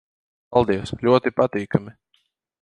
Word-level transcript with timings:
Paldies. 0.55 0.95
Ļoti 1.09 1.33
patīkami... 1.43 1.97